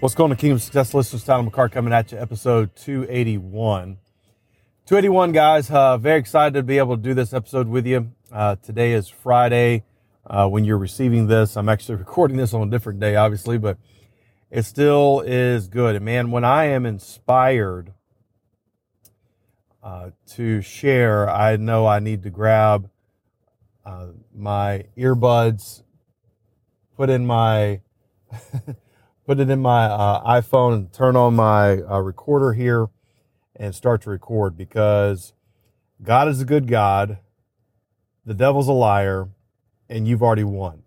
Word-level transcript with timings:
What's 0.00 0.14
going 0.14 0.30
on, 0.30 0.36
Kingdom 0.36 0.60
Success 0.60 0.94
listeners? 0.94 1.24
Tyler 1.24 1.50
McCart 1.50 1.72
coming 1.72 1.92
at 1.92 2.12
you, 2.12 2.18
episode 2.18 2.76
281. 2.76 3.98
281, 4.86 5.32
guys. 5.32 5.72
Uh, 5.72 5.98
very 5.98 6.20
excited 6.20 6.54
to 6.54 6.62
be 6.62 6.78
able 6.78 6.96
to 6.96 7.02
do 7.02 7.14
this 7.14 7.32
episode 7.34 7.66
with 7.66 7.84
you. 7.84 8.12
Uh, 8.30 8.54
today 8.62 8.92
is 8.92 9.08
Friday. 9.08 9.82
Uh, 10.24 10.46
when 10.46 10.64
you're 10.64 10.78
receiving 10.78 11.26
this, 11.26 11.56
I'm 11.56 11.68
actually 11.68 11.96
recording 11.96 12.36
this 12.36 12.54
on 12.54 12.68
a 12.68 12.70
different 12.70 13.00
day, 13.00 13.16
obviously, 13.16 13.58
but 13.58 13.76
it 14.52 14.62
still 14.62 15.20
is 15.26 15.66
good. 15.66 15.96
And 15.96 16.04
man, 16.04 16.30
when 16.30 16.44
I 16.44 16.66
am 16.66 16.86
inspired 16.86 17.92
uh, 19.82 20.10
to 20.34 20.60
share, 20.60 21.28
I 21.28 21.56
know 21.56 21.88
I 21.88 21.98
need 21.98 22.22
to 22.22 22.30
grab 22.30 22.88
uh, 23.84 24.10
my 24.32 24.84
earbuds, 24.96 25.82
put 26.96 27.10
in 27.10 27.26
my 27.26 27.80
put 29.28 29.38
it 29.38 29.50
in 29.50 29.60
my 29.60 29.84
uh, 29.84 30.40
iPhone 30.40 30.72
and 30.72 30.90
turn 30.90 31.14
on 31.14 31.36
my 31.36 31.82
uh, 31.82 31.98
recorder 31.98 32.54
here 32.54 32.86
and 33.54 33.74
start 33.74 34.00
to 34.00 34.08
record 34.08 34.56
because 34.56 35.34
God 36.02 36.28
is 36.28 36.40
a 36.40 36.46
good 36.46 36.66
God, 36.66 37.18
the 38.24 38.32
devil's 38.32 38.68
a 38.68 38.72
liar, 38.72 39.28
and 39.86 40.08
you've 40.08 40.22
already 40.22 40.44
won. 40.44 40.82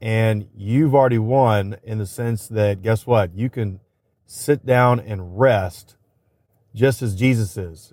And 0.00 0.48
you've 0.52 0.96
already 0.96 1.18
won 1.18 1.76
in 1.84 1.98
the 1.98 2.06
sense 2.06 2.48
that, 2.48 2.82
guess 2.82 3.06
what? 3.06 3.32
You 3.36 3.48
can 3.48 3.78
sit 4.26 4.66
down 4.66 4.98
and 4.98 5.38
rest 5.38 5.94
just 6.74 7.02
as 7.02 7.14
Jesus 7.14 7.56
is. 7.56 7.92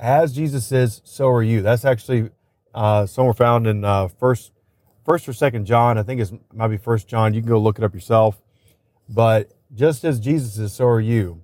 As 0.00 0.32
Jesus 0.32 0.72
is, 0.72 1.02
so 1.04 1.28
are 1.28 1.42
you. 1.44 1.62
That's 1.62 1.84
actually 1.84 2.30
uh, 2.74 3.06
somewhere 3.06 3.34
found 3.34 3.68
in 3.68 3.84
uh, 3.84 4.08
first, 4.08 4.50
first 5.04 5.28
or 5.28 5.32
second 5.32 5.66
John. 5.66 5.98
I 5.98 6.02
think 6.02 6.20
it 6.20 6.32
might 6.52 6.66
be 6.66 6.78
first 6.78 7.06
John. 7.06 7.32
You 7.32 7.42
can 7.42 7.48
go 7.48 7.60
look 7.60 7.78
it 7.78 7.84
up 7.84 7.94
yourself 7.94 8.42
but 9.08 9.52
just 9.74 10.04
as 10.04 10.20
Jesus 10.20 10.58
is, 10.58 10.72
so 10.72 10.86
are 10.86 11.00
you. 11.00 11.42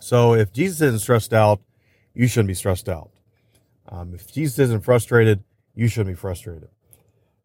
So 0.00 0.34
if 0.34 0.52
Jesus 0.52 0.80
isn't 0.80 1.00
stressed 1.00 1.32
out, 1.32 1.60
you 2.14 2.26
shouldn't 2.26 2.48
be 2.48 2.54
stressed 2.54 2.88
out. 2.88 3.10
Um, 3.88 4.14
if 4.14 4.32
Jesus 4.32 4.58
isn't 4.58 4.84
frustrated, 4.84 5.42
you 5.74 5.88
shouldn't 5.88 6.16
be 6.16 6.20
frustrated. 6.20 6.68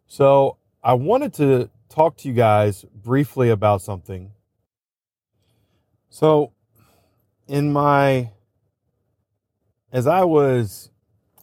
So 0.08 0.58
I 0.84 0.94
wanted 0.94 1.34
to 1.36 1.70
talk 1.90 2.18
to 2.18 2.28
you 2.28 2.34
guys 2.34 2.86
briefly 2.94 3.50
about 3.50 3.82
something. 3.82 4.32
So 6.10 6.52
in 7.48 7.72
my, 7.72 8.32
as 9.92 10.08
I 10.08 10.24
was, 10.24 10.90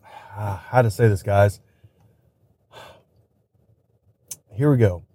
how 0.03 0.83
to 0.83 0.91
say 0.91 1.09
this, 1.09 1.23
guys. 1.23 1.61
Here 4.55 4.71
we 4.71 4.77
go. 4.77 5.08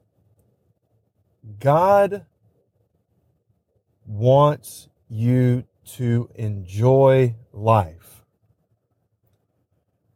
God 1.60 2.26
wants 4.06 4.88
you 5.10 5.66
to 5.86 6.30
enjoy 6.36 7.36
life. 7.52 8.24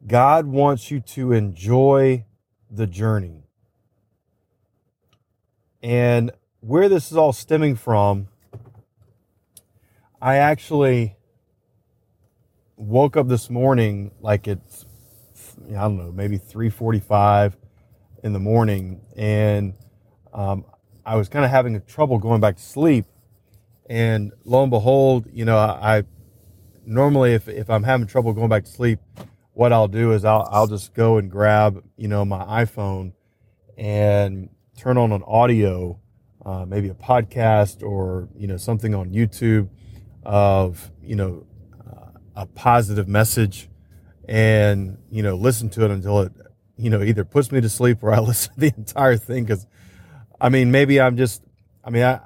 God 0.06 0.46
wants 0.46 0.90
you 0.90 1.02
to 1.02 1.34
enjoy 1.34 2.26
the 2.72 2.88
journey. 2.88 3.44
And 5.84 6.32
where 6.62 6.90
this 6.90 7.12
is 7.12 7.18
all 7.18 7.34
stemming 7.34 7.76
from, 7.76 8.30
I 10.22 10.38
actually 10.38 11.18
woke 12.78 13.18
up 13.18 13.28
this 13.28 13.50
morning 13.50 14.12
like 14.22 14.48
it's 14.48 14.86
I 15.70 15.82
don't 15.82 15.98
know, 15.98 16.12
maybe 16.12 16.38
3:45 16.38 17.56
in 18.24 18.34
the 18.34 18.40
morning 18.40 19.02
and 19.16 19.74
um, 20.34 20.66
I 21.08 21.16
was 21.16 21.30
kind 21.30 21.46
of 21.46 21.52
having 21.52 21.82
trouble 21.84 22.20
going 22.20 22.42
back 22.42 22.58
to 22.58 22.62
sleep 22.62 23.06
and 23.90 24.34
lo 24.44 24.62
and 24.64 24.70
behold, 24.70 25.26
you 25.32 25.46
know, 25.46 25.58
I, 25.58 26.00
I 26.00 26.04
normally 26.86 27.32
if, 27.34 27.48
if 27.48 27.70
I'm 27.70 27.84
having 27.84 28.08
trouble 28.08 28.34
going 28.34 28.50
back 28.50 28.66
to 28.66 28.70
sleep, 28.70 29.00
what 29.54 29.72
I'll 29.72 29.88
do 29.88 30.12
is 30.12 30.26
I'll, 30.26 30.46
I'll 30.52 30.68
just 30.68 30.94
go 30.94 31.18
and 31.18 31.32
grab, 31.32 31.82
you 31.96 32.10
know, 32.10 32.26
my 32.26 32.44
iPhone 32.66 33.14
and 33.78 34.50
turn 34.78 34.98
on 34.98 35.14
an 35.14 35.24
audio, 35.26 35.98
uh, 36.46 36.66
maybe 36.66 36.90
a 36.90 36.94
podcast 36.94 37.84
or, 37.84 38.28
you 38.36 38.48
know, 38.48 38.58
something 38.58 38.94
on 38.94 39.12
YouTube 39.12 39.70
of, 40.24 40.92
you 41.02 41.16
know, 41.16 41.48
uh, 41.90 42.20
a 42.36 42.46
positive 42.48 43.08
message 43.08 43.70
and, 44.28 44.98
you 45.10 45.24
know, 45.24 45.36
listen 45.36 45.70
to 45.70 45.86
it 45.86 45.92
until 45.92 46.20
it, 46.20 46.34
you 46.76 46.90
know, 46.90 47.02
either 47.02 47.24
puts 47.24 47.50
me 47.50 47.62
to 47.62 47.70
sleep 47.70 48.00
or 48.04 48.12
I 48.12 48.20
listen 48.20 48.54
to 48.56 48.60
the 48.60 48.74
entire 48.76 49.16
thing. 49.16 49.46
Cause 49.46 49.66
I 50.40 50.50
mean, 50.50 50.72
maybe 50.72 51.02
I'm 51.02 51.18
just, 51.18 51.42
I 51.84 51.90
mean, 51.90 52.04
I, 52.04 52.20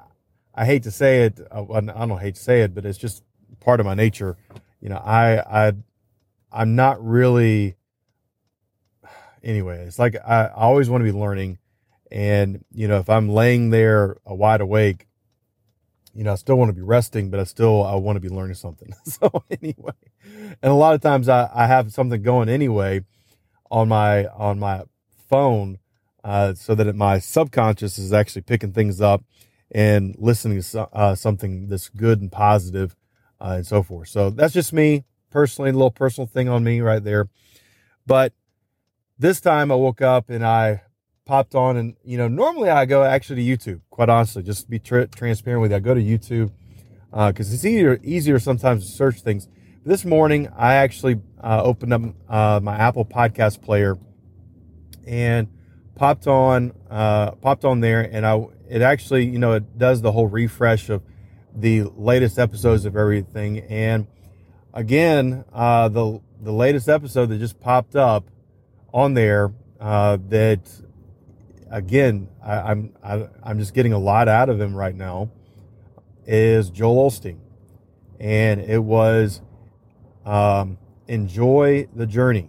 I 0.54 0.66
hate 0.66 0.82
to 0.84 0.90
say 0.90 1.24
it. 1.24 1.40
Uh, 1.50 1.64
I 1.72 1.80
don't 1.80 2.18
hate 2.18 2.34
to 2.34 2.42
say 2.42 2.62
it, 2.62 2.74
but 2.74 2.84
it's 2.84 2.98
just 2.98 3.22
part 3.60 3.80
of 3.80 3.86
my 3.86 3.94
nature. 3.94 4.36
You 4.80 4.90
know, 4.90 4.96
I, 4.96 5.68
I, 5.68 5.72
I'm 6.50 6.76
not 6.76 7.02
really, 7.04 7.76
anyway, 9.42 9.84
it's 9.86 9.98
like 9.98 10.16
I, 10.16 10.44
I 10.46 10.62
always 10.62 10.90
want 10.90 11.04
to 11.04 11.10
be 11.10 11.16
learning. 11.18 11.58
And, 12.10 12.64
you 12.70 12.88
know, 12.88 12.98
if 12.98 13.08
I'm 13.08 13.30
laying 13.30 13.70
there 13.70 14.16
uh, 14.30 14.34
wide 14.34 14.60
awake, 14.60 15.06
you 16.14 16.24
know, 16.24 16.32
I 16.32 16.34
still 16.34 16.56
want 16.56 16.68
to 16.68 16.74
be 16.74 16.82
resting, 16.82 17.30
but 17.30 17.40
I 17.40 17.44
still, 17.44 17.82
I 17.82 17.94
want 17.94 18.16
to 18.16 18.20
be 18.20 18.28
learning 18.28 18.56
something. 18.56 18.92
so 19.04 19.44
anyway, 19.50 19.94
and 20.22 20.70
a 20.70 20.74
lot 20.74 20.94
of 20.94 21.00
times 21.00 21.30
I, 21.30 21.48
I 21.54 21.66
have 21.66 21.90
something 21.92 22.20
going 22.20 22.50
anyway 22.50 23.04
on 23.70 23.88
my, 23.88 24.26
on 24.26 24.58
my 24.58 24.82
phone, 25.30 25.78
uh, 26.24 26.54
so 26.54 26.74
that 26.74 26.94
my 26.94 27.18
subconscious 27.18 27.98
is 27.98 28.12
actually 28.12 28.42
picking 28.42 28.72
things 28.72 29.00
up 29.00 29.24
and 29.70 30.14
listening 30.18 30.62
to 30.62 30.88
uh, 30.92 31.14
something 31.14 31.68
that's 31.68 31.88
good 31.88 32.20
and 32.20 32.30
positive, 32.30 32.96
uh, 33.40 33.54
and 33.56 33.66
so 33.66 33.82
forth. 33.82 34.08
So 34.08 34.30
that's 34.30 34.52
just 34.52 34.72
me 34.72 35.04
personally, 35.30 35.70
a 35.70 35.72
little 35.72 35.90
personal 35.90 36.26
thing 36.26 36.48
on 36.48 36.62
me 36.62 36.80
right 36.80 37.02
there. 37.02 37.28
But 38.06 38.32
this 39.18 39.40
time 39.40 39.72
I 39.72 39.74
woke 39.74 40.02
up 40.02 40.28
and 40.28 40.44
I 40.44 40.82
popped 41.24 41.54
on, 41.54 41.76
and 41.76 41.96
you 42.04 42.18
know, 42.18 42.28
normally 42.28 42.68
I 42.68 42.84
go 42.84 43.02
actually 43.02 43.44
to 43.44 43.56
YouTube. 43.56 43.80
Quite 43.90 44.08
honestly, 44.08 44.42
just 44.42 44.64
to 44.64 44.70
be 44.70 44.78
tra- 44.78 45.06
transparent 45.08 45.62
with 45.62 45.70
you, 45.70 45.76
I 45.76 45.80
go 45.80 45.94
to 45.94 46.02
YouTube 46.02 46.52
because 47.10 47.50
uh, 47.50 47.54
it's 47.54 47.64
easier 47.64 47.98
easier 48.02 48.38
sometimes 48.38 48.86
to 48.86 48.92
search 48.92 49.20
things. 49.20 49.48
But 49.82 49.90
this 49.90 50.04
morning 50.04 50.48
I 50.56 50.74
actually 50.74 51.20
uh, 51.40 51.62
opened 51.62 51.92
up 51.92 52.02
uh, 52.28 52.60
my 52.62 52.76
Apple 52.76 53.04
Podcast 53.04 53.62
player 53.62 53.98
and 55.06 55.48
popped 55.94 56.26
on 56.26 56.72
uh, 56.90 57.32
popped 57.32 57.64
on 57.64 57.80
there, 57.80 58.00
and 58.00 58.26
I 58.26 58.46
it 58.68 58.82
actually, 58.82 59.26
you 59.26 59.38
know, 59.38 59.52
it 59.52 59.78
does 59.78 60.00
the 60.00 60.12
whole 60.12 60.26
refresh 60.26 60.88
of 60.88 61.02
the 61.54 61.82
latest 61.96 62.38
episodes 62.38 62.84
of 62.84 62.96
everything. 62.96 63.58
And 63.60 64.06
again, 64.72 65.44
uh, 65.52 65.88
the 65.88 66.20
the 66.40 66.52
latest 66.52 66.88
episode 66.88 67.26
that 67.26 67.38
just 67.38 67.60
popped 67.60 67.96
up 67.96 68.24
on 68.92 69.14
there 69.14 69.52
uh, 69.80 70.18
that 70.28 70.60
again 71.70 72.28
I, 72.42 72.54
I'm 72.58 72.92
I, 73.02 73.28
am 73.44 73.58
just 73.58 73.74
getting 73.74 73.92
a 73.92 73.98
lot 73.98 74.28
out 74.28 74.48
of 74.48 74.60
him 74.60 74.74
right 74.74 74.94
now 74.94 75.30
is 76.26 76.70
Joel 76.70 77.10
Osteen, 77.10 77.38
and 78.20 78.60
it 78.60 78.82
was 78.82 79.40
um, 80.24 80.78
enjoy 81.08 81.88
the 81.94 82.06
journey, 82.06 82.48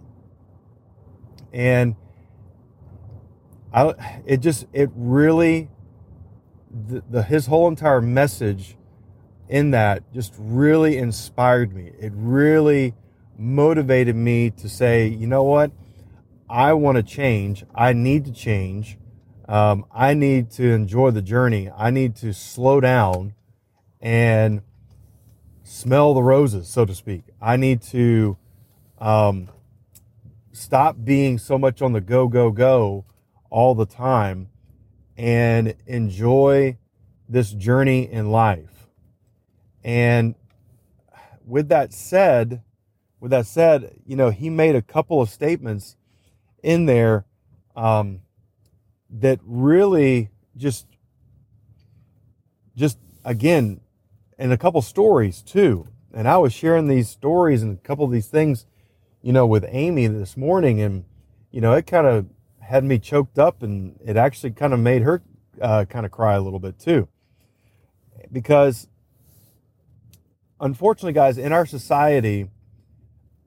and 1.52 1.96
I 3.74 4.22
it 4.24 4.36
just 4.36 4.66
it 4.72 4.88
really 4.94 5.68
the, 6.70 7.02
the, 7.10 7.22
his 7.24 7.46
whole 7.46 7.66
entire 7.66 8.00
message 8.00 8.76
in 9.48 9.72
that 9.72 10.12
just 10.12 10.32
really 10.38 10.96
inspired 10.96 11.74
me. 11.74 11.90
It 11.98 12.12
really 12.14 12.94
motivated 13.36 14.14
me 14.14 14.50
to 14.50 14.68
say, 14.68 15.08
you 15.08 15.26
know 15.26 15.42
what? 15.42 15.72
I 16.48 16.72
want 16.74 16.96
to 16.96 17.02
change. 17.02 17.64
I 17.74 17.92
need 17.92 18.24
to 18.26 18.32
change. 18.32 18.96
Um, 19.48 19.84
I 19.92 20.14
need 20.14 20.50
to 20.52 20.70
enjoy 20.70 21.10
the 21.10 21.20
journey. 21.20 21.68
I 21.76 21.90
need 21.90 22.14
to 22.16 22.32
slow 22.32 22.80
down 22.80 23.34
and 24.00 24.62
smell 25.64 26.14
the 26.14 26.22
roses, 26.22 26.68
so 26.68 26.84
to 26.84 26.94
speak. 26.94 27.24
I 27.40 27.56
need 27.56 27.82
to 27.82 28.36
um, 28.98 29.48
stop 30.52 30.96
being 31.02 31.38
so 31.38 31.58
much 31.58 31.82
on 31.82 31.92
the 31.92 32.00
go, 32.00 32.28
go, 32.28 32.50
go 32.50 33.04
all 33.54 33.76
the 33.76 33.86
time 33.86 34.48
and 35.16 35.76
enjoy 35.86 36.76
this 37.28 37.52
journey 37.52 38.10
in 38.10 38.32
life. 38.32 38.88
And 39.84 40.34
with 41.46 41.68
that 41.68 41.92
said, 41.92 42.62
with 43.20 43.30
that 43.30 43.46
said, 43.46 44.00
you 44.04 44.16
know, 44.16 44.30
he 44.30 44.50
made 44.50 44.74
a 44.74 44.82
couple 44.82 45.22
of 45.22 45.30
statements 45.30 45.94
in 46.64 46.86
there 46.86 47.26
um, 47.76 48.22
that 49.08 49.38
really 49.44 50.30
just, 50.56 50.88
just 52.76 52.98
again, 53.24 53.80
and 54.36 54.52
a 54.52 54.58
couple 54.58 54.82
stories 54.82 55.42
too. 55.42 55.86
And 56.12 56.26
I 56.26 56.38
was 56.38 56.52
sharing 56.52 56.88
these 56.88 57.08
stories 57.08 57.62
and 57.62 57.78
a 57.78 57.82
couple 57.82 58.04
of 58.04 58.10
these 58.10 58.26
things, 58.26 58.66
you 59.22 59.32
know, 59.32 59.46
with 59.46 59.64
Amy 59.68 60.08
this 60.08 60.36
morning, 60.36 60.80
and 60.80 61.04
you 61.52 61.60
know, 61.60 61.72
it 61.74 61.86
kind 61.86 62.08
of 62.08 62.26
had 62.64 62.84
me 62.84 62.98
choked 62.98 63.38
up, 63.38 63.62
and 63.62 63.98
it 64.04 64.16
actually 64.16 64.52
kind 64.52 64.72
of 64.72 64.80
made 64.80 65.02
her 65.02 65.22
uh, 65.60 65.84
kind 65.84 66.04
of 66.04 66.12
cry 66.12 66.34
a 66.34 66.40
little 66.40 66.58
bit 66.58 66.78
too, 66.78 67.08
because 68.32 68.88
unfortunately, 70.60 71.12
guys, 71.12 71.38
in 71.38 71.52
our 71.52 71.66
society, 71.66 72.48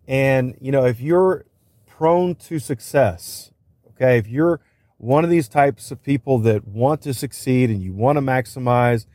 and 0.07 0.55
you 0.61 0.71
know, 0.71 0.85
if 0.85 0.99
you're 0.99 1.45
prone 1.85 2.35
to 2.35 2.59
success, 2.59 3.51
okay, 3.89 4.17
if 4.17 4.27
you're 4.27 4.61
one 4.97 5.23
of 5.23 5.29
these 5.29 5.47
types 5.47 5.91
of 5.91 6.01
people 6.01 6.39
that 6.39 6.67
want 6.67 7.01
to 7.01 7.13
succeed 7.13 7.69
and 7.69 7.81
you 7.81 7.93
want 7.93 8.17
to 8.17 8.21
maximize 8.21 9.05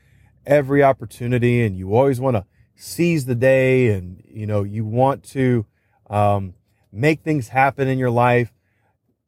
every 0.46 0.82
opportunity 0.82 1.64
and 1.64 1.76
you 1.76 1.94
always 1.94 2.20
want 2.20 2.36
to 2.36 2.44
seize 2.76 3.26
the 3.26 3.34
day 3.34 3.88
and 3.88 4.22
you 4.26 4.46
know 4.46 4.62
you 4.62 4.84
want 4.84 5.22
to 5.22 5.66
um, 6.08 6.54
make 6.92 7.22
things 7.22 7.48
happen 7.48 7.86
in 7.88 7.98
your 7.98 8.10
life 8.10 8.52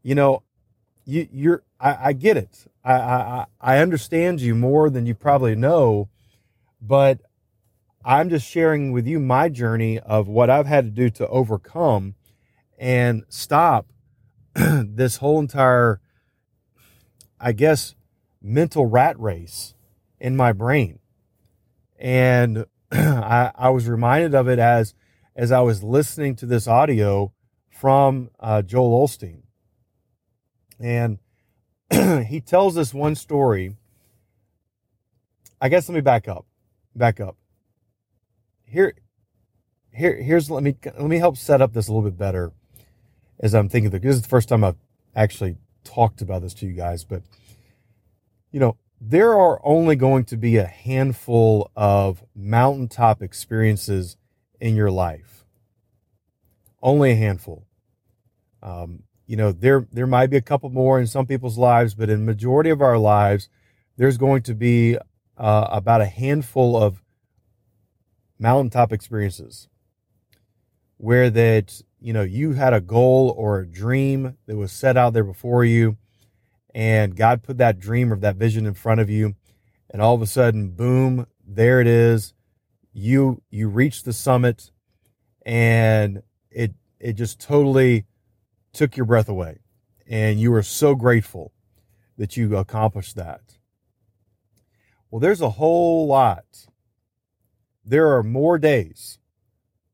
you 0.03 0.15
know 0.15 0.43
you 1.05 1.29
you're 1.33 1.63
I, 1.81 2.09
I 2.09 2.13
get 2.13 2.37
it. 2.37 2.67
I, 2.85 2.95
I 2.95 3.47
I 3.61 3.79
understand 3.79 4.41
you 4.41 4.55
more 4.55 4.91
than 4.91 5.07
you 5.07 5.15
probably 5.15 5.55
know 5.55 6.09
but 6.87 7.21
I'm 8.05 8.29
just 8.29 8.47
sharing 8.47 8.93
with 8.93 9.07
you 9.07 9.19
my 9.19 9.49
journey 9.49 9.99
of 9.99 10.29
what 10.29 10.51
I've 10.51 10.67
had 10.67 10.85
to 10.85 10.91
do 10.91 11.09
to 11.11 11.29
overcome 11.29 12.15
and 12.79 13.25
stop 13.29 13.87
this 14.55 15.17
whole 15.17 15.41
entire 15.41 16.01
I 17.41 17.53
guess 17.53 17.95
mental 18.43 18.87
rat 18.87 19.19
race 19.19 19.75
in 20.21 20.37
my 20.37 20.53
brain. 20.53 20.99
And 21.99 22.67
I, 22.93 23.51
I, 23.55 23.71
was 23.71 23.89
reminded 23.89 24.35
of 24.35 24.49
it 24.49 24.59
as 24.59 24.95
as 25.35 25.51
I 25.51 25.61
was 25.61 25.83
listening 25.83 26.37
to 26.37 26.47
this 26.47 26.69
audio 26.69 27.33
from 27.71 28.31
uh, 28.39 28.63
Joel 28.63 29.07
Osteen, 29.07 29.43
and 30.81 31.19
he 32.27 32.41
tells 32.41 32.75
this 32.75 32.93
one 32.95 33.15
story. 33.15 33.77
I 35.61 35.69
guess 35.69 35.89
let 35.89 35.95
me 35.95 36.01
back 36.01 36.29
up, 36.29 36.47
back 36.95 37.21
up. 37.21 37.37
Here, 38.67 38.95
here, 39.93 40.21
here's 40.21 40.51
let 40.51 40.63
me 40.63 40.77
let 40.85 41.07
me 41.07 41.19
help 41.19 41.37
set 41.37 41.61
up 41.63 41.73
this 41.73 41.89
a 41.89 41.93
little 41.93 42.09
bit 42.09 42.19
better 42.19 42.53
as 43.41 43.55
I'm 43.55 43.69
thinking. 43.69 43.91
This 43.91 44.17
is 44.17 44.23
the 44.23 44.29
first 44.29 44.49
time 44.49 44.65
I've 44.65 44.77
actually 45.15 45.57
talked 45.85 46.21
about 46.23 46.43
this 46.43 46.55
to 46.55 46.67
you 46.67 46.73
guys, 46.73 47.05
but 47.05 47.23
you 48.51 48.61
know, 48.61 48.77
there 49.01 49.35
are 49.35 49.61
only 49.65 49.97
going 49.97 50.25
to 50.27 50.37
be 50.37 50.57
a 50.57 50.67
handful 50.67 51.71
of 51.77 52.25
mountaintop 52.35 53.23
experiences 53.23 54.17
in 54.61 54.77
your 54.77 54.91
life. 54.91 55.45
Only 56.83 57.13
a 57.13 57.17
handful. 57.17 57.67
Um, 58.63 59.03
you 59.27 59.37
know, 59.37 59.53
there 59.53 59.87
there 59.93 60.07
might 60.07 60.31
be 60.31 60.37
a 60.37 60.43
couple 60.43 60.71
more 60.71 61.01
in 61.01 61.07
some 61.07 61.27
people's 61.27 61.59
lives, 61.59 61.95
but 61.95 62.11
in 62.11 62.25
majority 62.25 62.71
of 62.71 62.83
our 62.83 62.99
lives, 62.99 63.49
there's 63.97 64.19
going 64.19 64.43
to 64.43 64.55
be 64.55 64.99
uh, 65.37 65.69
about 65.71 66.01
a 66.01 66.07
handful 66.07 66.77
of 66.77 67.03
mountaintop 68.39 68.93
experiences 68.93 69.69
where 70.97 71.31
that 71.31 71.81
you 72.01 72.13
know 72.13 72.23
you 72.23 72.53
had 72.53 72.73
a 72.73 72.81
goal 72.81 73.35
or 73.37 73.59
a 73.61 73.67
dream 73.67 74.37
that 74.47 74.57
was 74.57 74.73
set 74.73 74.97
out 74.97 75.13
there 75.13 75.25
before 75.25 75.65
you 75.65 75.97
and 76.75 77.17
God 77.17 77.43
put 77.43 77.59
that 77.59 77.79
dream 77.79 78.13
or 78.13 78.17
that 78.17 78.37
vision 78.37 78.67
in 78.67 78.75
front 78.75 79.01
of 79.01 79.09
you, 79.09 79.37
and 79.91 80.03
all 80.03 80.15
of 80.15 80.23
a 80.23 80.27
sudden, 80.27 80.71
boom, 80.71 81.27
there 81.47 81.81
it 81.81 81.87
is. 81.87 82.35
You 82.93 83.43
you 83.51 83.69
reach 83.69 84.03
the 84.03 84.13
summit, 84.13 84.73
and 85.47 86.23
it 86.51 86.73
it 86.99 87.13
just 87.13 87.41
totally 87.41 88.07
took 88.75 88.97
your 88.97 89.07
breath 89.07 89.29
away, 89.29 89.59
and 90.07 90.41
you 90.41 90.51
were 90.51 90.63
so 90.63 90.95
grateful 90.95 91.53
that 92.17 92.37
you 92.37 92.57
accomplished 92.57 93.17
that. 93.17 93.59
Well, 95.11 95.21
there's 95.21 95.41
a 95.41 95.51
whole 95.51 96.07
lot. 96.07 96.67
There 97.85 98.15
are 98.15 98.23
more 98.23 98.59
days, 98.59 99.19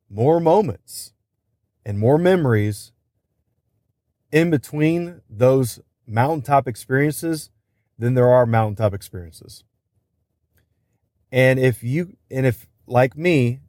more 0.09 0.41
moments, 0.41 1.13
and 1.85 1.99
more 1.99 2.19
memories 2.19 2.93
in 4.33 4.51
between 4.51 5.21
those 5.29 5.81
mountaintop 6.07 6.67
experiences 6.67 7.51
than 7.99 8.15
there 8.15 8.29
are 8.29 8.47
mountaintop 8.47 8.95
experiences. 8.95 9.65
And 11.33 11.59
if 11.59 11.83
you, 11.83 12.17
and 12.31 12.47
if 12.47 12.67
like 12.87 13.17
me, 13.17 13.61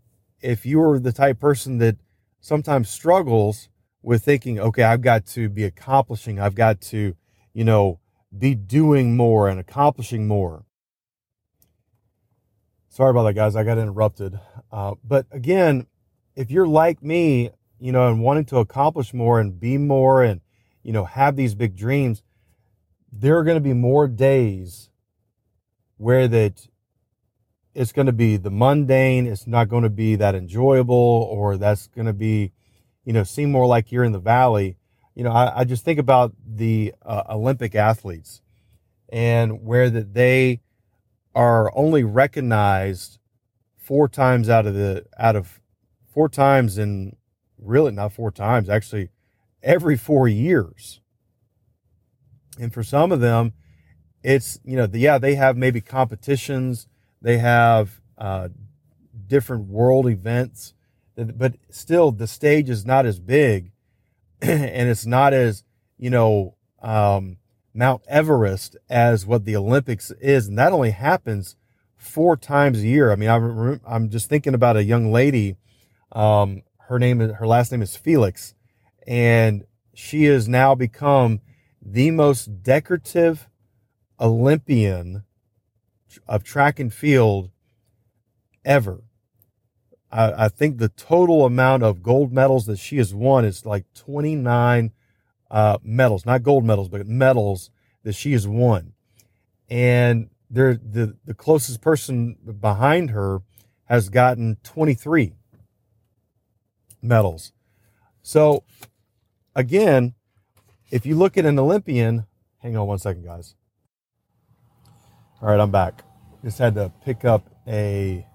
if 0.41 0.65
you 0.65 0.81
are 0.81 0.99
the 0.99 1.11
type 1.11 1.39
person 1.39 1.77
that 1.79 1.97
sometimes 2.39 2.89
struggles 2.89 3.69
with 4.01 4.23
thinking, 4.23 4.59
okay, 4.59 4.83
I've 4.83 5.01
got 5.01 5.25
to 5.27 5.49
be 5.49 5.63
accomplishing, 5.63 6.39
I've 6.39 6.55
got 6.55 6.81
to, 6.81 7.15
you 7.53 7.63
know, 7.63 7.99
be 8.35 8.55
doing 8.55 9.15
more 9.15 9.49
and 9.49 9.59
accomplishing 9.59 10.27
more. 10.27 10.65
Sorry 12.89 13.11
about 13.11 13.23
that, 13.23 13.33
guys. 13.33 13.55
I 13.55 13.63
got 13.63 13.77
interrupted. 13.77 14.39
Uh, 14.71 14.95
but 15.03 15.25
again, 15.31 15.87
if 16.35 16.51
you're 16.51 16.67
like 16.67 17.01
me, 17.01 17.51
you 17.79 17.91
know, 17.91 18.07
and 18.07 18.21
wanting 18.21 18.45
to 18.45 18.57
accomplish 18.57 19.13
more 19.13 19.39
and 19.39 19.59
be 19.59 19.77
more 19.77 20.23
and, 20.23 20.41
you 20.83 20.91
know, 20.91 21.05
have 21.05 21.35
these 21.35 21.55
big 21.55 21.75
dreams, 21.75 22.23
there 23.11 23.37
are 23.37 23.43
going 23.43 23.55
to 23.55 23.61
be 23.61 23.73
more 23.73 24.07
days 24.07 24.89
where 25.97 26.27
that 26.27 26.67
it's 27.73 27.91
going 27.91 28.05
to 28.05 28.13
be 28.13 28.37
the 28.37 28.51
mundane 28.51 29.25
it's 29.25 29.47
not 29.47 29.69
going 29.69 29.83
to 29.83 29.89
be 29.89 30.15
that 30.15 30.35
enjoyable 30.35 30.95
or 31.31 31.57
that's 31.57 31.87
going 31.87 32.07
to 32.07 32.13
be 32.13 32.51
you 33.05 33.13
know 33.13 33.23
seem 33.23 33.51
more 33.51 33.65
like 33.65 33.91
you're 33.91 34.03
in 34.03 34.11
the 34.11 34.19
valley. 34.19 34.77
You 35.15 35.23
know 35.25 35.31
i, 35.31 35.59
I 35.59 35.63
just 35.65 35.83
think 35.83 35.99
about 35.99 36.33
the 36.45 36.93
uh, 37.01 37.23
olympic 37.29 37.75
athletes 37.75 38.41
and 39.09 39.63
where 39.63 39.89
that 39.89 40.13
they 40.13 40.61
are 41.35 41.69
only 41.75 42.03
recognized 42.03 43.19
four 43.77 44.07
times 44.07 44.47
out 44.47 44.65
of 44.65 44.73
the 44.73 45.05
out 45.19 45.35
of 45.35 45.59
four 46.13 46.29
times 46.29 46.77
in 46.77 47.15
really 47.57 47.91
not 47.91 48.13
four 48.13 48.31
times 48.31 48.69
actually 48.69 49.09
every 49.63 49.97
four 49.97 50.27
years. 50.27 50.99
And 52.59 52.73
for 52.73 52.83
some 52.83 53.11
of 53.11 53.21
them, 53.21 53.53
it's, 54.23 54.59
you 54.63 54.75
know, 54.75 54.87
the, 54.87 54.99
yeah, 54.99 55.17
they 55.17 55.35
have 55.35 55.57
maybe 55.57 55.81
competitions, 55.81 56.87
they 57.21 57.37
have 57.37 58.01
uh, 58.17 58.49
different 59.27 59.67
world 59.67 60.07
events, 60.07 60.73
but 61.37 61.55
still 61.69 62.11
the 62.11 62.27
stage 62.27 62.69
is 62.69 62.85
not 62.85 63.05
as 63.05 63.19
big 63.19 63.71
and 64.41 64.89
it's 64.89 65.05
not 65.05 65.33
as, 65.33 65.63
you 65.97 66.09
know, 66.09 66.55
um, 66.81 67.37
Mount 67.73 68.01
Everest 68.07 68.75
as 68.89 69.25
what 69.25 69.45
the 69.45 69.55
Olympics 69.55 70.11
is. 70.19 70.47
And 70.47 70.57
that 70.57 70.73
only 70.73 70.91
happens 70.91 71.55
four 71.95 72.35
times 72.35 72.79
a 72.79 72.87
year. 72.87 73.11
I 73.11 73.15
mean, 73.15 73.29
I'm, 73.29 73.79
I'm 73.87 74.09
just 74.09 74.29
thinking 74.29 74.53
about 74.53 74.77
a 74.77 74.83
young 74.83 75.11
lady. 75.11 75.55
Um, 76.11 76.63
her 76.87 76.99
name 76.99 77.19
her 77.19 77.47
last 77.47 77.71
name 77.71 77.81
is 77.81 77.95
Felix 77.95 78.53
and 79.07 79.65
she 79.93 80.25
has 80.25 80.47
now 80.47 80.75
become 80.75 81.41
the 81.81 82.11
most 82.11 82.63
decorative 82.63 83.49
Olympian 84.19 85.23
of 86.27 86.43
track 86.43 86.79
and 86.79 86.93
field 86.93 87.49
ever. 88.63 89.01
I, 90.11 90.45
I, 90.45 90.47
think 90.49 90.77
the 90.77 90.89
total 90.89 91.45
amount 91.45 91.83
of 91.83 92.03
gold 92.03 92.33
medals 92.33 92.65
that 92.65 92.79
she 92.79 92.97
has 92.97 93.13
won 93.13 93.45
is 93.45 93.65
like 93.65 93.85
29 93.93 94.91
uh, 95.49 95.77
medals, 95.83 96.25
not 96.25 96.43
gold 96.43 96.65
medals, 96.65 96.89
but 96.89 97.07
medals 97.07 97.69
that 98.03 98.13
she 98.13 98.33
has 98.33 98.47
won. 98.47 98.93
And 99.69 100.29
there, 100.49 100.75
the, 100.75 101.17
the 101.25 101.33
closest 101.33 101.81
person 101.81 102.35
behind 102.59 103.11
her 103.11 103.41
has 103.85 104.09
gotten 104.09 104.57
23 104.63 105.33
medals. 107.01 107.53
So 108.21 108.63
again, 109.55 110.13
if 110.91 111.05
you 111.05 111.15
look 111.15 111.37
at 111.37 111.45
an 111.45 111.57
Olympian, 111.57 112.25
hang 112.59 112.75
on 112.75 112.87
one 112.87 112.99
second, 112.99 113.23
guys. 113.23 113.55
All 115.41 115.49
right, 115.49 115.59
I'm 115.59 115.71
back. 115.71 116.03
Just 116.43 116.59
had 116.59 116.75
to 116.75 116.91
pick 117.03 117.25
up 117.25 117.49
a 117.67 118.25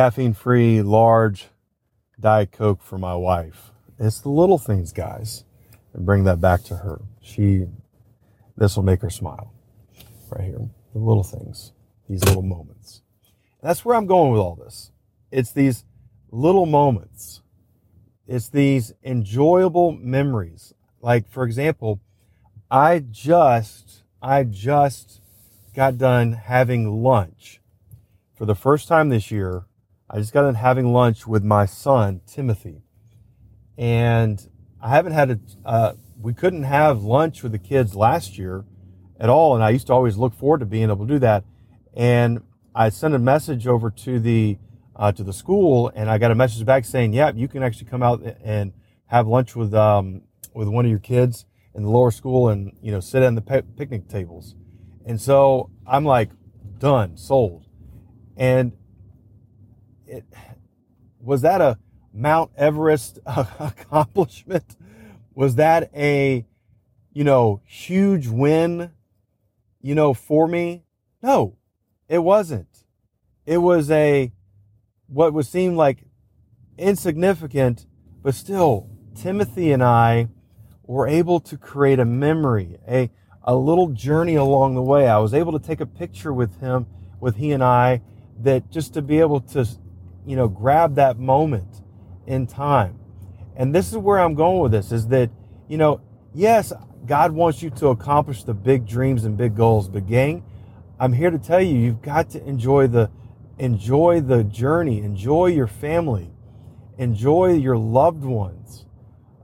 caffeine 0.00 0.32
free 0.32 0.80
large 0.80 1.48
Diet 2.18 2.52
Coke 2.52 2.80
for 2.80 2.96
my 2.96 3.14
wife. 3.14 3.70
It's 3.98 4.18
the 4.18 4.30
little 4.30 4.56
things, 4.56 4.94
guys, 4.94 5.44
and 5.92 6.06
bring 6.06 6.24
that 6.24 6.40
back 6.40 6.62
to 6.64 6.76
her. 6.76 7.02
She, 7.20 7.66
this 8.56 8.76
will 8.76 8.82
make 8.82 9.02
her 9.02 9.10
smile. 9.10 9.52
right 10.30 10.46
here. 10.46 10.70
The 10.94 10.98
little 10.98 11.22
things, 11.22 11.72
these 12.08 12.24
little 12.24 12.40
moments. 12.40 13.02
That's 13.62 13.84
where 13.84 13.94
I'm 13.94 14.06
going 14.06 14.32
with 14.32 14.40
all 14.40 14.54
this. 14.54 14.90
It's 15.30 15.52
these 15.52 15.84
little 16.30 16.64
moments. 16.64 17.42
It's 18.26 18.48
these 18.48 18.94
enjoyable 19.04 19.92
memories. 19.92 20.72
Like, 21.02 21.28
for 21.28 21.44
example, 21.44 22.00
I 22.70 23.00
just, 23.00 24.02
I 24.22 24.44
just 24.44 25.20
got 25.74 25.98
done 25.98 26.32
having 26.32 27.02
lunch 27.02 27.60
for 28.34 28.46
the 28.46 28.54
first 28.54 28.88
time 28.88 29.10
this 29.10 29.30
year. 29.30 29.66
I 30.12 30.18
just 30.18 30.32
got 30.32 30.48
in 30.48 30.56
having 30.56 30.92
lunch 30.92 31.24
with 31.24 31.44
my 31.44 31.66
son, 31.66 32.20
Timothy. 32.26 32.82
And 33.78 34.44
I 34.82 34.88
haven't 34.88 35.12
had 35.12 35.30
a, 35.30 35.40
uh, 35.64 35.92
we 36.20 36.34
couldn't 36.34 36.64
have 36.64 37.04
lunch 37.04 37.44
with 37.44 37.52
the 37.52 37.60
kids 37.60 37.94
last 37.94 38.36
year 38.36 38.64
at 39.20 39.28
all. 39.28 39.54
And 39.54 39.62
I 39.62 39.70
used 39.70 39.86
to 39.86 39.92
always 39.92 40.16
look 40.16 40.34
forward 40.34 40.60
to 40.60 40.66
being 40.66 40.90
able 40.90 41.06
to 41.06 41.12
do 41.12 41.18
that. 41.20 41.44
And 41.94 42.42
I 42.74 42.88
sent 42.88 43.14
a 43.14 43.20
message 43.20 43.68
over 43.68 43.88
to 43.88 44.18
the, 44.18 44.58
uh, 44.96 45.12
to 45.12 45.22
the 45.22 45.32
school 45.32 45.92
and 45.94 46.10
I 46.10 46.18
got 46.18 46.32
a 46.32 46.34
message 46.34 46.66
back 46.66 46.84
saying, 46.84 47.12
yeah, 47.12 47.30
you 47.32 47.46
can 47.46 47.62
actually 47.62 47.88
come 47.88 48.02
out 48.02 48.20
and 48.42 48.72
have 49.06 49.28
lunch 49.28 49.54
with, 49.54 49.72
um, 49.74 50.22
with 50.52 50.66
one 50.66 50.84
of 50.84 50.90
your 50.90 51.00
kids 51.00 51.46
in 51.72 51.84
the 51.84 51.88
lower 51.88 52.10
school 52.10 52.48
and, 52.48 52.76
you 52.82 52.90
know, 52.90 52.98
sit 52.98 53.22
at 53.22 53.32
the 53.36 53.64
picnic 53.76 54.08
tables. 54.08 54.56
And 55.06 55.20
so 55.20 55.70
I'm 55.86 56.04
like, 56.04 56.30
done, 56.78 57.16
sold. 57.16 57.66
And 58.36 58.72
it 60.10 60.24
was 61.20 61.42
that 61.42 61.60
a 61.60 61.78
Mount 62.12 62.50
Everest 62.56 63.18
accomplishment? 63.26 64.76
Was 65.34 65.54
that 65.56 65.90
a, 65.94 66.44
you 67.12 67.24
know, 67.24 67.62
huge 67.64 68.26
win, 68.26 68.90
you 69.80 69.94
know, 69.94 70.12
for 70.12 70.48
me? 70.48 70.84
No, 71.22 71.56
it 72.08 72.18
wasn't. 72.18 72.84
It 73.46 73.58
was 73.58 73.90
a, 73.90 74.32
what 75.06 75.32
would 75.32 75.46
seem 75.46 75.76
like 75.76 76.04
insignificant, 76.76 77.86
but 78.22 78.34
still, 78.34 78.90
Timothy 79.14 79.72
and 79.72 79.82
I 79.82 80.28
were 80.82 81.06
able 81.06 81.40
to 81.40 81.56
create 81.56 82.00
a 82.00 82.04
memory, 82.04 82.78
a, 82.88 83.10
a 83.42 83.54
little 83.54 83.88
journey 83.88 84.34
along 84.34 84.74
the 84.74 84.82
way. 84.82 85.08
I 85.08 85.18
was 85.18 85.34
able 85.34 85.52
to 85.52 85.64
take 85.64 85.80
a 85.80 85.86
picture 85.86 86.32
with 86.32 86.60
him, 86.60 86.86
with 87.20 87.36
he 87.36 87.52
and 87.52 87.62
I, 87.62 88.02
that 88.40 88.70
just 88.70 88.94
to 88.94 89.02
be 89.02 89.20
able 89.20 89.40
to, 89.40 89.66
you 90.26 90.36
know, 90.36 90.48
grab 90.48 90.94
that 90.96 91.18
moment 91.18 91.82
in 92.26 92.46
time. 92.46 92.98
And 93.56 93.74
this 93.74 93.90
is 93.90 93.98
where 93.98 94.18
I'm 94.18 94.34
going 94.34 94.60
with 94.60 94.72
this 94.72 94.92
is 94.92 95.08
that, 95.08 95.30
you 95.68 95.76
know, 95.76 96.00
yes, 96.34 96.72
God 97.06 97.32
wants 97.32 97.62
you 97.62 97.70
to 97.70 97.88
accomplish 97.88 98.44
the 98.44 98.54
big 98.54 98.86
dreams 98.86 99.24
and 99.24 99.36
big 99.36 99.56
goals, 99.56 99.88
but 99.88 100.06
gang, 100.06 100.44
I'm 100.98 101.12
here 101.12 101.30
to 101.30 101.38
tell 101.38 101.60
you, 101.60 101.76
you've 101.76 102.02
got 102.02 102.30
to 102.30 102.44
enjoy 102.44 102.86
the, 102.86 103.10
enjoy 103.58 104.20
the 104.20 104.44
journey, 104.44 105.02
enjoy 105.02 105.46
your 105.46 105.66
family, 105.66 106.30
enjoy 106.98 107.54
your 107.54 107.76
loved 107.76 108.24
ones. 108.24 108.84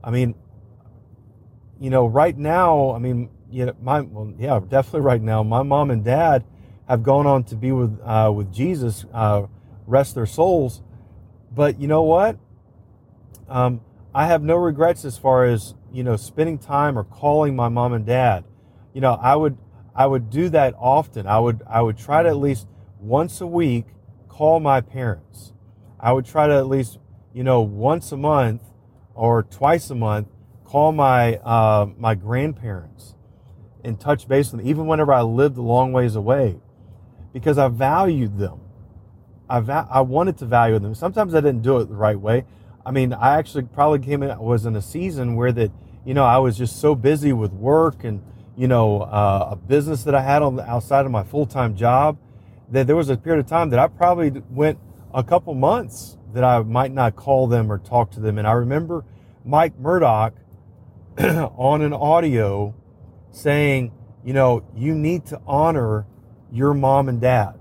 I 0.03 0.11
mean, 0.11 0.35
you 1.79 1.89
know, 1.89 2.07
right 2.07 2.37
now, 2.37 2.91
I 2.91 2.99
mean, 2.99 3.29
yeah, 3.49 3.71
my 3.81 4.01
well, 4.01 4.33
yeah, 4.37 4.59
definitely 4.59 5.01
right 5.01 5.21
now. 5.21 5.43
My 5.43 5.63
mom 5.63 5.91
and 5.91 6.03
dad 6.03 6.43
have 6.87 7.03
gone 7.03 7.25
on 7.25 7.43
to 7.45 7.55
be 7.55 7.71
with 7.71 7.99
uh, 8.03 8.31
with 8.33 8.53
Jesus, 8.53 9.05
uh, 9.13 9.43
rest 9.87 10.13
their 10.13 10.27
souls. 10.27 10.83
But 11.51 11.79
you 11.79 11.87
know 11.87 12.03
what? 12.03 12.37
Um, 13.49 13.81
I 14.13 14.27
have 14.27 14.43
no 14.43 14.55
regrets 14.55 15.05
as 15.05 15.17
far 15.17 15.45
as 15.45 15.73
you 15.91 16.03
know 16.03 16.15
spending 16.15 16.59
time 16.59 16.97
or 16.97 17.03
calling 17.03 17.55
my 17.55 17.69
mom 17.69 17.93
and 17.93 18.05
dad. 18.05 18.43
You 18.93 19.01
know, 19.01 19.13
I 19.13 19.35
would 19.35 19.57
I 19.95 20.05
would 20.05 20.29
do 20.29 20.49
that 20.49 20.75
often. 20.77 21.25
I 21.25 21.39
would 21.39 21.63
I 21.67 21.81
would 21.81 21.97
try 21.97 22.21
to 22.21 22.29
at 22.29 22.37
least 22.37 22.67
once 22.99 23.41
a 23.41 23.47
week 23.47 23.85
call 24.27 24.59
my 24.59 24.81
parents. 24.81 25.53
I 25.99 26.13
would 26.13 26.25
try 26.25 26.47
to 26.47 26.53
at 26.53 26.67
least 26.67 26.99
you 27.33 27.43
know 27.43 27.61
once 27.61 28.11
a 28.11 28.17
month 28.17 28.61
or 29.15 29.41
twice 29.41 29.89
a 29.89 29.95
month 29.95 30.27
call 30.67 30.91
my 30.91 31.37
uh, 31.37 31.87
my 31.97 32.13
grandparents 32.13 33.15
and 33.83 33.99
touch 33.99 34.27
base 34.27 34.51
with 34.51 34.61
them, 34.61 34.69
even 34.69 34.85
whenever 34.85 35.13
I 35.13 35.21
lived 35.21 35.57
a 35.57 35.61
long 35.61 35.93
ways 35.93 36.15
away, 36.15 36.59
because 37.31 37.57
I 37.57 37.69
valued 37.69 38.37
them. 38.37 38.59
I, 39.49 39.59
va- 39.59 39.87
I 39.89 40.01
wanted 40.01 40.37
to 40.39 40.45
value 40.45 40.79
them. 40.79 40.95
Sometimes 40.95 41.33
I 41.33 41.41
didn't 41.41 41.61
do 41.61 41.77
it 41.77 41.85
the 41.85 41.95
right 41.95 42.19
way. 42.19 42.45
I 42.85 42.91
mean, 42.91 43.13
I 43.13 43.37
actually 43.37 43.63
probably 43.63 43.99
came 43.99 44.23
in, 44.23 44.37
was 44.39 44.65
in 44.65 44.75
a 44.75 44.81
season 44.81 45.35
where 45.35 45.51
that, 45.51 45.71
you 46.05 46.13
know, 46.13 46.25
I 46.25 46.37
was 46.37 46.57
just 46.57 46.79
so 46.79 46.95
busy 46.95 47.33
with 47.33 47.51
work 47.51 48.03
and, 48.03 48.21
you 48.55 48.67
know, 48.67 49.01
uh, 49.01 49.49
a 49.51 49.55
business 49.55 50.03
that 50.03 50.15
I 50.15 50.21
had 50.21 50.41
on 50.41 50.55
the 50.55 50.69
outside 50.69 51.05
of 51.05 51.11
my 51.11 51.23
full-time 51.23 51.75
job 51.75 52.17
that 52.69 52.87
there 52.87 52.95
was 52.95 53.09
a 53.09 53.17
period 53.17 53.39
of 53.43 53.49
time 53.49 53.69
that 53.69 53.79
I 53.79 53.87
probably 53.87 54.31
went 54.49 54.79
a 55.13 55.23
couple 55.23 55.53
months 55.53 56.17
that 56.33 56.43
I 56.43 56.59
might 56.59 56.91
not 56.91 57.15
call 57.15 57.47
them 57.47 57.71
or 57.71 57.77
talk 57.77 58.11
to 58.11 58.19
them. 58.19 58.37
And 58.37 58.47
I 58.47 58.53
remember 58.53 59.03
Mike 59.45 59.79
Murdock 59.79 60.33
on 61.19 61.81
an 61.81 61.93
audio 61.93 62.75
saying, 63.31 63.91
you 64.23 64.33
know, 64.33 64.63
you 64.75 64.93
need 64.93 65.25
to 65.27 65.41
honor 65.47 66.05
your 66.51 66.73
mom 66.73 67.09
and 67.09 67.21
dad. 67.21 67.56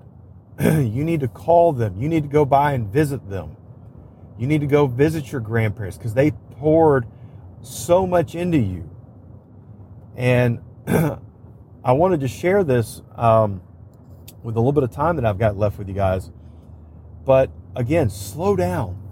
you 0.60 1.04
need 1.04 1.20
to 1.20 1.28
call 1.28 1.72
them. 1.72 2.00
You 2.00 2.08
need 2.08 2.22
to 2.22 2.28
go 2.28 2.44
by 2.44 2.72
and 2.72 2.90
visit 2.90 3.28
them. 3.28 3.56
You 4.38 4.46
need 4.46 4.60
to 4.60 4.66
go 4.66 4.86
visit 4.86 5.32
your 5.32 5.40
grandparents 5.40 5.96
because 5.96 6.14
they 6.14 6.30
poured 6.30 7.06
so 7.62 8.06
much 8.06 8.34
into 8.34 8.58
you. 8.58 8.88
And 10.16 10.60
I 10.86 11.92
wanted 11.92 12.20
to 12.20 12.28
share 12.28 12.64
this 12.64 13.02
um, 13.16 13.60
with 14.42 14.56
a 14.56 14.60
little 14.60 14.72
bit 14.72 14.82
of 14.82 14.90
time 14.90 15.16
that 15.16 15.24
I've 15.24 15.38
got 15.38 15.56
left 15.56 15.78
with 15.78 15.88
you 15.88 15.94
guys. 15.94 16.30
But 17.24 17.50
again, 17.74 18.10
slow 18.10 18.56
down. 18.56 19.02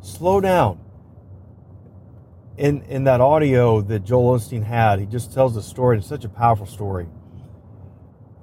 Slow 0.00 0.40
down 0.40 0.84
in 2.56 2.82
in 2.82 3.04
that 3.04 3.20
audio 3.20 3.80
that 3.82 4.04
Joel 4.04 4.38
Osteen 4.38 4.64
had, 4.64 5.00
he 5.00 5.06
just 5.06 5.32
tells 5.32 5.54
the 5.54 5.62
story. 5.62 5.98
It's 5.98 6.06
such 6.06 6.24
a 6.24 6.28
powerful 6.28 6.66
story, 6.66 7.06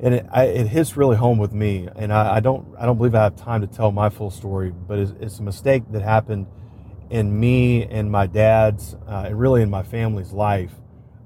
and 0.02 0.16
it, 0.16 0.26
I, 0.32 0.46
it 0.46 0.68
hits 0.68 0.98
really 0.98 1.16
home 1.16 1.38
with 1.38 1.54
me. 1.54 1.88
And 1.96 2.12
I, 2.12 2.38
I, 2.38 2.40
don't 2.40 2.76
I 2.78 2.86
don't 2.86 2.98
believe 2.98 3.16
I 3.16 3.24
have 3.24 3.36
time 3.36 3.62
to 3.62 3.68
tell 3.68 3.92
my 3.92 4.10
full 4.10 4.32
story, 4.32 4.72
but 4.72 5.00
it's, 5.00 5.12
it's 5.20 5.40
a 5.40 5.44
mistake 5.44 5.84
that 5.92 6.02
happened 6.02 6.48
in 7.10 7.40
me 7.40 7.86
and 7.86 8.12
my 8.12 8.28
dad's, 8.28 8.96
uh, 9.08 9.26
and 9.28 9.40
really 9.40 9.62
in 9.62 9.70
my 9.70 9.84
family's 9.84 10.32
life 10.32 10.72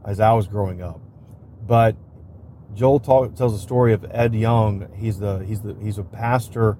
as 0.05 0.19
I 0.19 0.33
was 0.33 0.47
growing 0.47 0.81
up. 0.81 0.99
But 1.65 1.95
Joel 2.73 2.99
talk, 2.99 3.35
tells 3.35 3.53
the 3.53 3.59
story 3.59 3.93
of 3.93 4.05
Ed 4.11 4.35
Young. 4.35 4.89
He's 4.95 5.19
the 5.19 5.39
he's 5.39 5.61
the 5.61 5.75
he's 5.81 5.97
a 5.97 6.03
pastor 6.03 6.77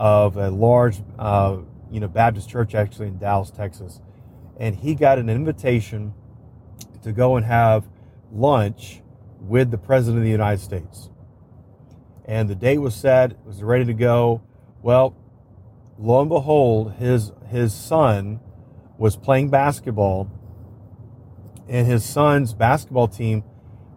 of 0.00 0.36
a 0.36 0.50
large 0.50 1.02
uh, 1.18 1.58
you 1.90 2.00
know 2.00 2.08
Baptist 2.08 2.48
church 2.48 2.74
actually 2.74 3.08
in 3.08 3.18
Dallas, 3.18 3.50
Texas 3.50 4.00
and 4.58 4.74
he 4.76 4.94
got 4.94 5.18
an 5.18 5.28
invitation 5.28 6.14
to 7.02 7.12
go 7.12 7.36
and 7.36 7.44
have 7.44 7.86
lunch 8.32 9.02
with 9.40 9.70
the 9.70 9.78
President 9.78 10.18
of 10.18 10.24
the 10.24 10.30
United 10.30 10.60
States. 10.60 11.10
And 12.26 12.50
the 12.50 12.56
date 12.56 12.78
was 12.78 12.94
set, 12.94 13.32
it 13.32 13.38
was 13.46 13.62
ready 13.62 13.84
to 13.84 13.94
go. 13.94 14.42
Well, 14.82 15.16
lo 15.98 16.20
and 16.20 16.28
behold, 16.28 16.94
his 16.94 17.32
his 17.48 17.72
son 17.72 18.40
was 18.98 19.16
playing 19.16 19.50
basketball, 19.50 20.28
and 21.68 21.86
his 21.86 22.04
son's 22.04 22.52
basketball 22.52 23.08
team 23.08 23.44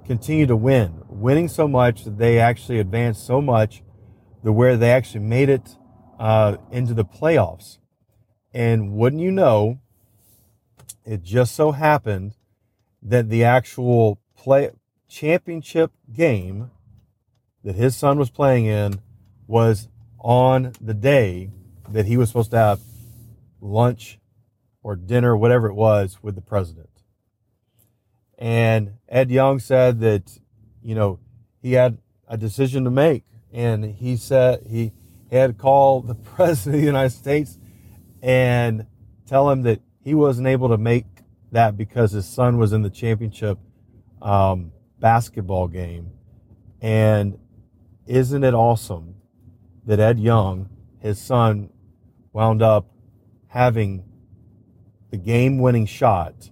continued 0.05 0.50
to 0.50 0.55
win, 0.55 1.01
winning 1.07 1.48
so 1.48 1.67
much 1.67 2.03
that 2.03 2.17
they 2.17 2.39
actually 2.39 2.79
advanced 2.79 3.25
so 3.25 3.41
much 3.41 3.83
to 4.43 4.51
where 4.51 4.77
they 4.77 4.91
actually 4.91 5.19
made 5.21 5.50
it 5.50 5.75
uh, 6.19 6.57
into 6.71 6.93
the 6.93 7.05
playoffs. 7.05 7.79
And 8.53 8.93
wouldn't 8.93 9.21
you 9.21 9.31
know, 9.31 9.79
it 11.05 11.24
just 11.24 11.55
so 11.55 11.71
happened 11.71 12.33
that 13.01 13.29
the 13.29 13.43
actual 13.43 14.19
play 14.36 14.71
championship 15.07 15.91
game 16.12 16.71
that 17.63 17.75
his 17.75 17.96
son 17.96 18.18
was 18.18 18.30
playing 18.30 18.66
in 18.66 19.00
was 19.48 19.88
on 20.20 20.74
the 20.80 20.94
day 20.94 21.51
that 21.89 22.06
he 22.06 22.18
was 22.18 22.30
supposed 22.30 22.51
to 22.51 22.58
have 22.58 22.80
lunch 23.62 24.20
or 24.84 24.96
dinner, 24.96 25.36
whatever 25.36 25.68
it 25.68 25.74
was, 25.74 26.20
with 26.22 26.36
the 26.36 26.42
president. 26.42 26.89
And 28.38 28.94
Ed 29.10 29.32
Young 29.32 29.60
said 29.60 30.00
that, 30.00 30.39
you 30.82 30.96
know, 30.96 31.20
he 31.62 31.74
had 31.74 31.98
a 32.28 32.38
decision 32.38 32.86
to 32.86 32.89
make. 32.89 33.25
And 33.51 33.84
he 33.84 34.16
said 34.16 34.68
he 34.70 34.94
had 35.32 35.58
called 35.58 36.08
the 36.08 36.16
president 36.36 36.75
of 36.75 36.82
the 36.82 36.86
United 36.86 37.12
States 37.12 37.58
and 38.22 38.86
tell 39.25 39.50
him 39.50 39.63
that 39.63 39.82
he 40.04 40.13
wasn't 40.13 40.48
able 40.48 40.70
to 40.70 40.78
make 40.78 41.06
that 41.51 41.75
because 41.75 42.12
his 42.12 42.28
son 42.28 42.58
was 42.58 42.74
in 42.74 42.84
the 42.84 42.89
championship 42.89 43.58
um, 44.22 44.72
basketball 45.00 45.68
game. 45.68 46.12
And 46.82 47.38
isn't 48.10 48.44
it 48.44 48.56
awesome 48.56 49.13
that 49.86 50.00
Ed 50.00 50.20
Young, 50.20 50.68
his 51.00 51.22
son, 51.22 51.70
wound 52.34 52.62
up 52.62 52.88
having 53.48 54.04
the 55.12 55.18
game 55.18 55.60
winning 55.60 55.86
shot 55.86 56.50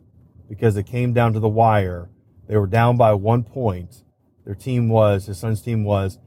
because 0.48 0.78
it 0.78 0.84
came 0.84 1.14
down 1.14 1.34
to 1.34 1.40
the 1.40 1.50
wire. 1.50 2.10
They 2.48 2.56
were 2.58 2.68
down 2.68 2.96
by 2.96 3.14
one 3.16 3.44
point. 3.44 4.04
their 4.46 4.56
team 4.56 4.88
was, 4.88 5.26
his 5.26 5.40
son's 5.40 5.62
team 5.62 5.84
was, 5.84 6.20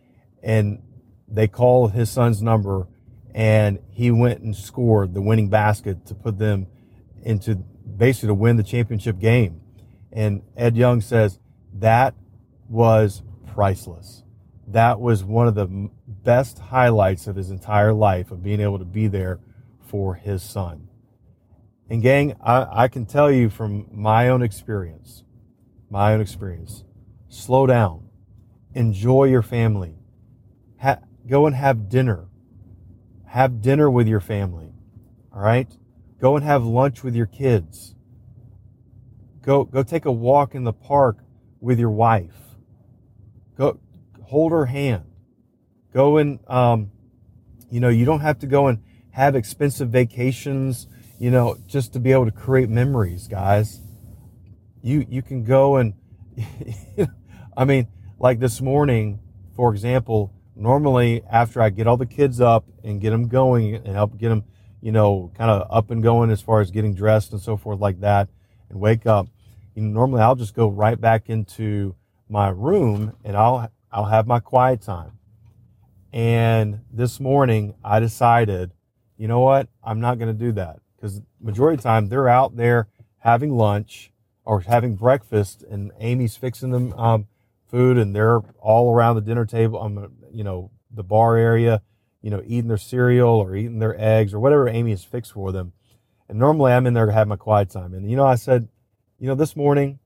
and 0.43 0.83
they 1.29 1.47
called 1.47 1.93
his 1.93 2.11
son's 2.11 2.43
number 2.43 2.89
and 3.33 3.79
he 3.89 4.11
went 4.11 4.41
and 4.41 4.55
scored 4.55 5.15
the 5.15 5.23
winning 5.23 5.49
basket 5.49 6.05
to 6.07 6.15
put 6.15 6.39
them 6.39 6.67
into 7.23 7.55
basically 7.55 8.27
to 8.27 8.35
win 8.35 8.57
the 8.57 8.65
championship 8.65 9.21
game. 9.21 9.61
And 10.13 10.43
Ed 10.57 10.77
Young 10.77 11.01
says 11.01 11.39
that 11.75 12.15
was 12.69 13.23
priceless. 13.47 14.25
That 14.71 15.01
was 15.01 15.25
one 15.25 15.49
of 15.49 15.55
the 15.57 15.91
best 16.07 16.59
highlights 16.59 17.27
of 17.27 17.37
his 17.37 17.51
entire 17.51 17.93
life 17.93 18.31
of 18.31 18.43
being 18.43 18.61
able 18.61 18.79
to 18.79 18.85
be 18.85 19.09
there 19.09 19.41
for 19.81 20.15
his 20.15 20.43
son. 20.43 20.89
And 21.89 22.01
gang, 22.01 22.37
I, 22.41 22.85
I 22.85 22.89
can 22.89 23.05
tell 23.05 23.33
you 23.33 23.51
from 23.51 23.89
my 23.93 24.29
own 24.29 24.43
experience, 24.43 25.25
my 25.91 26.15
own 26.15 26.21
experience, 26.21 26.85
slow 27.29 27.67
down, 27.67 28.09
enjoy 28.73 29.25
your 29.25 29.43
family, 29.43 29.97
ha- 30.81 31.01
go 31.27 31.47
and 31.47 31.57
have 31.57 31.89
dinner, 31.89 32.29
have 33.27 33.61
dinner 33.61 33.91
with 33.91 34.07
your 34.07 34.21
family. 34.21 34.73
All 35.33 35.43
right. 35.43 35.69
Go 36.21 36.37
and 36.37 36.45
have 36.45 36.65
lunch 36.65 37.03
with 37.03 37.17
your 37.17 37.27
kids. 37.27 37.95
Go, 39.43 39.65
go 39.65 39.83
take 39.83 40.05
a 40.05 40.13
walk 40.13 40.55
in 40.55 40.65
the 40.65 40.73
park 40.73 41.19
with 41.61 41.79
your 41.79 41.91
wife. 41.91 42.37
Go 43.57 43.81
hold 44.31 44.53
her 44.53 44.67
hand. 44.67 45.03
Go 45.93 46.17
and, 46.19 46.39
um, 46.47 46.93
you 47.69 47.81
know, 47.81 47.89
you 47.89 48.05
don't 48.05 48.21
have 48.21 48.39
to 48.39 48.47
go 48.47 48.69
and 48.69 48.81
have 49.11 49.35
expensive 49.35 49.91
vacations, 49.91 50.87
you 51.19 51.33
know, 51.33 51.59
just 51.67 51.93
to 51.95 51.99
be 51.99 52.13
able 52.13 52.27
to 52.27 52.31
create 52.31 52.69
memories, 52.69 53.27
guys. 53.27 53.81
You, 54.83 55.05
you 55.09 55.21
can 55.21 55.43
go 55.43 55.79
and, 55.79 55.95
I 57.57 57.65
mean, 57.65 57.89
like 58.21 58.39
this 58.39 58.61
morning, 58.61 59.19
for 59.57 59.75
example, 59.75 60.33
normally 60.55 61.25
after 61.29 61.61
I 61.61 61.71
get 61.71 61.89
all 61.89 61.97
the 61.97 62.07
kids 62.07 62.41
up 62.41 62.67
and 62.85 63.01
get 63.01 63.11
them 63.11 63.27
going 63.27 63.75
and 63.75 63.89
help 63.89 64.17
get 64.17 64.29
them, 64.29 64.45
you 64.81 64.93
know, 64.93 65.33
kind 65.37 65.51
of 65.51 65.67
up 65.71 65.91
and 65.91 66.05
going 66.05 66.31
as 66.31 66.41
far 66.41 66.61
as 66.61 66.71
getting 66.71 66.95
dressed 66.95 67.33
and 67.33 67.43
so 67.43 67.57
forth 67.57 67.81
like 67.81 67.99
that 68.01 68.29
and 68.69 68.79
wake 68.79 69.07
up, 69.07 69.27
you 69.75 69.83
know, 69.83 69.91
normally 69.91 70.23
I'll 70.23 70.37
just 70.37 70.55
go 70.55 70.69
right 70.69 71.01
back 71.01 71.29
into 71.29 71.97
my 72.29 72.49
room 72.49 73.17
and 73.25 73.37
I'll, 73.37 73.73
I'll 73.93 74.05
have 74.07 74.27
my 74.27 74.41
quiet 74.41 74.83
time. 74.83 75.19
And 76.13 76.81
this 76.93 77.21
morning 77.21 77.75
I 77.85 78.01
decided, 78.01 78.73
you 79.17 79.29
know 79.29 79.41
what? 79.41 79.69
I'm 79.83 80.01
not 80.01 80.19
going 80.19 80.33
to 80.33 80.39
do 80.39 80.53
that 80.53 80.81
because 80.97 81.21
majority 81.41 81.75
of 81.75 81.83
the 81.83 81.89
time 81.89 82.09
they're 82.09 82.29
out 82.29 82.57
there 82.57 82.89
having 83.19 83.57
lunch 83.57 84.13
or 84.45 84.61
having 84.61 84.97
breakfast 84.97 85.63
and 85.63 85.93
Amy's 85.99 86.37
fixing 86.37 86.71
them, 86.71 86.93
um, 86.95 87.27
food 87.69 87.99
and 87.99 88.15
they're 88.15 88.41
all 88.61 88.93
around 88.93 89.15
the 89.17 89.23
dinner 89.23 89.45
table 89.45 89.79
on 89.79 89.95
the, 89.95 90.11
you 90.33 90.43
know, 90.43 90.71
the 90.91 91.05
bar 91.05 91.37
area, 91.37 91.83
you 92.23 92.31
know, 92.31 92.43
eating 92.45 92.69
their 92.69 92.77
cereal 92.77 93.31
or 93.31 93.55
eating 93.55 93.79
their 93.79 93.99
eggs 94.01 94.35
or 94.35 94.41
whatever 94.41 94.69
Amy 94.69 94.91
has 94.91 95.05
fixed 95.05 95.33
for 95.33 95.53
them. 95.53 95.73
And 96.29 96.39
normally 96.39 96.73
I'm 96.73 96.87
in 96.87 96.95
there 96.95 97.07
to 97.07 97.13
have 97.13 97.29
my 97.29 97.37
quiet 97.37 97.71
time. 97.71 97.95
And, 97.95 98.11
you 98.11 98.17
know, 98.17 98.27
I 98.27 98.37
said, 98.37 98.69
you 99.19 99.29
know, 99.29 99.35
this 99.35 99.55
morning 99.55 99.99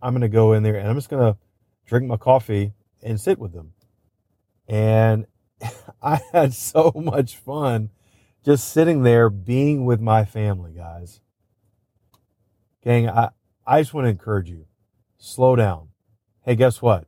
I'm 0.00 0.12
going 0.12 0.22
to 0.22 0.28
go 0.28 0.52
in 0.52 0.62
there 0.62 0.76
and 0.76 0.88
I'm 0.88 0.96
just 0.96 1.10
going 1.10 1.32
to 1.32 1.38
drink 1.86 2.06
my 2.06 2.16
coffee 2.16 2.72
and 3.02 3.20
sit 3.20 3.38
with 3.38 3.52
them. 3.52 3.72
And 4.68 5.26
I 6.02 6.20
had 6.32 6.54
so 6.54 6.92
much 6.94 7.36
fun 7.36 7.90
just 8.44 8.68
sitting 8.68 9.02
there 9.02 9.30
being 9.30 9.84
with 9.84 10.00
my 10.00 10.24
family, 10.24 10.72
guys. 10.72 11.20
Gang, 12.82 13.08
I, 13.08 13.30
I 13.66 13.80
just 13.80 13.94
want 13.94 14.06
to 14.06 14.10
encourage 14.10 14.48
you 14.48 14.66
slow 15.18 15.54
down 15.54 15.88
hey, 16.44 16.56
guess 16.56 16.82
what? 16.82 17.06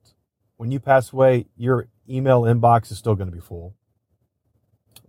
When 0.56 0.70
you 0.70 0.80
pass 0.80 1.12
away, 1.12 1.46
your 1.56 1.88
email 2.08 2.42
inbox 2.42 2.90
is 2.90 2.98
still 2.98 3.14
going 3.14 3.30
to 3.30 3.34
be 3.34 3.40
full. 3.40 3.74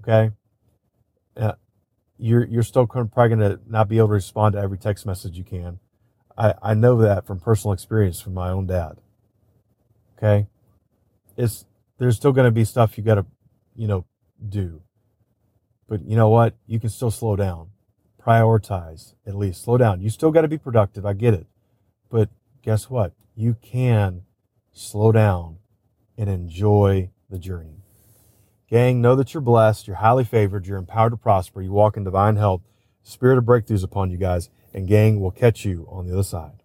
Okay. 0.02 0.32
Uh, 1.38 1.54
you're, 2.18 2.46
you're 2.46 2.64
still 2.64 2.88
probably 2.88 3.36
going 3.36 3.40
to 3.40 3.60
not 3.68 3.88
be 3.88 3.98
able 3.98 4.08
to 4.08 4.14
respond 4.14 4.54
to 4.54 4.60
every 4.60 4.78
text 4.78 5.06
message 5.06 5.38
you 5.38 5.44
can. 5.44 5.80
I, 6.38 6.54
I 6.62 6.74
know 6.74 6.98
that 7.02 7.26
from 7.26 7.40
personal 7.40 7.74
experience 7.74 8.22
from 8.22 8.34
my 8.34 8.50
own 8.50 8.68
dad. 8.68 8.98
Okay. 10.18 10.48
It's, 11.38 11.66
there's 11.98 12.16
still 12.16 12.32
going 12.32 12.48
to 12.48 12.52
be 12.52 12.66
stuff 12.66 12.98
you 12.98 13.04
got 13.04 13.16
to, 13.16 13.26
you 13.76 13.88
know, 13.88 14.06
do. 14.48 14.82
But 15.88 16.04
you 16.06 16.16
know 16.16 16.30
what? 16.30 16.56
You 16.66 16.80
can 16.80 16.90
still 16.90 17.12
slow 17.12 17.36
down, 17.36 17.70
prioritize 18.22 19.14
at 19.26 19.36
least, 19.36 19.64
slow 19.64 19.78
down. 19.78 20.02
You 20.02 20.10
still 20.10 20.32
got 20.32 20.42
to 20.42 20.48
be 20.48 20.58
productive. 20.58 21.06
I 21.06 21.14
get 21.14 21.34
it. 21.34 21.48
But 22.10 22.30
guess 22.62 22.90
what? 22.90 23.14
You 23.36 23.56
can 23.62 24.24
slow 24.72 25.12
down 25.12 25.58
and 26.18 26.30
enjoy 26.30 27.12
the 27.30 27.40
journey. 27.40 27.84
Gang, 28.70 29.00
know 29.02 29.16
that 29.16 29.34
you're 29.34 29.42
blessed, 29.42 29.88
you're 29.88 29.98
highly 29.98 30.24
favored, 30.24 30.66
you're 30.66 30.78
empowered 30.78 31.12
to 31.12 31.18
prosper, 31.18 31.62
you 31.62 31.72
walk 31.72 31.98
in 31.98 32.04
divine 32.04 32.36
health, 32.36 32.62
spirit 33.04 33.38
of 33.38 33.44
breakthroughs 33.44 33.84
upon 33.84 34.10
you 34.10 34.18
guys, 34.18 34.50
and 34.74 34.88
gang, 34.88 35.20
will 35.20 35.32
catch 35.32 35.66
you 35.66 35.88
on 35.90 36.08
the 36.08 36.14
other 36.14 36.24
side. 36.24 36.64